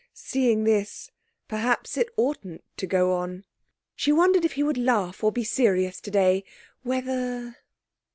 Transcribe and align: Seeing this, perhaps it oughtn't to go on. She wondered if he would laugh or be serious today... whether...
Seeing 0.15 0.63
this, 0.63 1.11
perhaps 1.47 1.95
it 1.95 2.09
oughtn't 2.17 2.63
to 2.77 2.87
go 2.87 3.13
on. 3.13 3.45
She 3.95 4.11
wondered 4.11 4.43
if 4.43 4.53
he 4.53 4.63
would 4.63 4.79
laugh 4.79 5.23
or 5.23 5.31
be 5.31 5.43
serious 5.43 6.01
today... 6.01 6.43
whether... 6.81 7.57